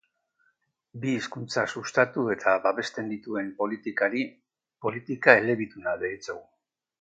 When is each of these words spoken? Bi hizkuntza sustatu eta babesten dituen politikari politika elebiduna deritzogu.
Bi 1.01 1.11
hizkuntza 1.17 1.65
sustatu 1.75 2.23
eta 2.35 2.53
babesten 2.63 3.11
dituen 3.13 3.53
politikari 3.61 4.25
politika 4.87 5.37
elebiduna 5.43 5.95
deritzogu. 6.05 6.43